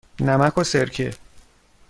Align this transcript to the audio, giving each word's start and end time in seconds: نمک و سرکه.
نمک 0.19 0.57
و 0.57 0.63
سرکه. 0.63 1.13